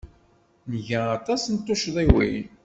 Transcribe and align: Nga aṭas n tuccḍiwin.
Nga 0.75 0.99
aṭas 1.17 1.43
n 1.49 1.55
tuccḍiwin. 1.57 2.45